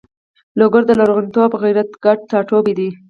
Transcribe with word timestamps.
لوګر 0.59 0.83
د 0.87 0.91
لرغونتوب 0.99 1.51
او 1.55 1.61
غیرت 1.63 1.89
ګډ 2.03 2.17
ټاټوبی 2.29 2.73
ده. 2.77 2.87